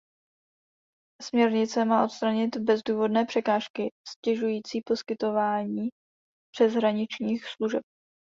Směrnice 1.21 1.85
má 1.85 2.03
odstranit 2.05 2.57
bezdůvodné 2.57 3.25
překážky 3.25 3.89
ztěžující 4.09 4.81
poskytování 4.85 5.89
přeshraničních 6.51 7.45
služeb. 7.47 7.83